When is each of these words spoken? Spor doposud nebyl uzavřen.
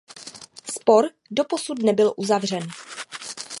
Spor 0.71 1.09
doposud 1.31 1.83
nebyl 1.83 2.13
uzavřen. 2.17 2.67